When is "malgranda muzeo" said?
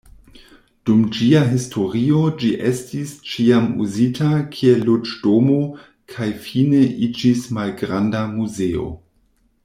7.59-8.89